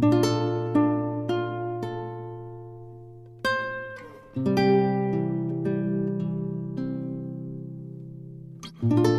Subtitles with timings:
[0.00, 0.14] thank
[8.92, 9.17] you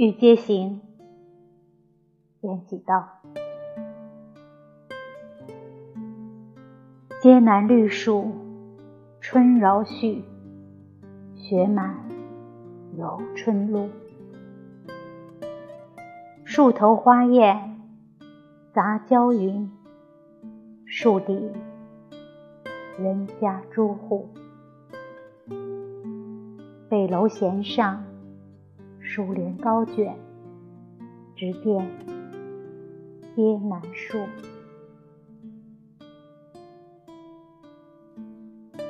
[0.00, 0.80] 欲皆行，
[2.42, 3.08] 延几道。
[7.20, 8.30] 阶南绿树，
[9.18, 10.22] 春饶絮，
[11.34, 11.98] 雪满
[12.96, 13.88] 游春路。
[16.44, 17.80] 树头花艳，
[18.72, 19.68] 杂交云；
[20.86, 21.50] 树底
[23.00, 24.28] 人家住户。
[26.88, 28.07] 北楼闲上。
[29.18, 30.16] 珠帘高卷，
[31.34, 31.90] 直见
[33.34, 34.16] 阶南树。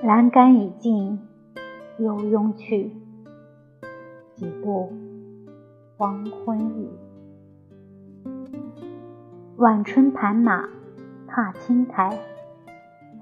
[0.03, 1.19] 栏杆已尽，
[1.99, 2.93] 悠拥去。
[4.35, 4.93] 几度
[5.97, 6.91] 黄昏雨。
[9.57, 10.69] 晚春盘马
[11.27, 12.19] 踏青苔，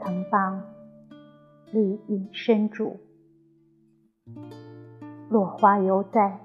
[0.00, 0.60] 曾傍
[1.70, 2.96] 绿荫深处。
[5.30, 6.40] 落花犹在。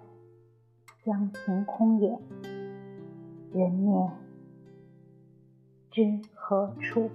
[1.03, 2.15] 将晴空也，
[3.53, 4.11] 人面
[5.89, 7.09] 知何处？